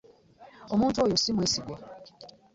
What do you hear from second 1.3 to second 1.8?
mwesigwa.